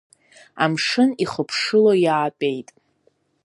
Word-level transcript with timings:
Амшын 0.63 1.09
ихыԥшыло 1.23 1.93
иаатәеит. 2.03 2.69